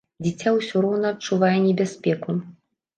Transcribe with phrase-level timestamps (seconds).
[0.27, 2.31] Дзіця ўсё роўна адчувае небяспеку.